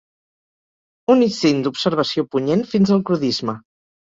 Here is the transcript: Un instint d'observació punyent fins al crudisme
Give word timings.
Un 1.15 1.21
instint 1.27 1.61
d'observació 1.67 2.25
punyent 2.37 2.67
fins 2.73 2.95
al 2.97 3.07
crudisme 3.11 3.57